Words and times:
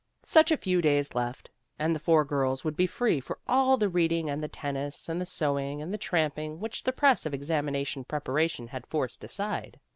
Such 0.25 0.49
a 0.49 0.57
few 0.57 0.81
days 0.81 1.13
left, 1.13 1.51
and 1.77 1.93
the 1.95 1.99
four 1.99 2.25
girls 2.25 2.63
would 2.63 2.75
be 2.75 2.87
free 2.87 3.19
for 3.19 3.37
all 3.47 3.77
the 3.77 3.87
reading 3.87 4.31
and 4.31 4.41
the 4.41 4.47
tennis 4.47 5.07
and 5.07 5.21
the 5.21 5.27
sewing 5.27 5.79
and 5.79 5.93
the 5.93 5.97
tramping 5.99 6.59
which 6.59 6.81
the 6.81 6.91
press 6.91 7.27
of 7.27 7.35
examination 7.35 8.03
preparation 8.05 8.69
had 8.69 8.87
forced 8.87 9.23
aside. 9.23 9.79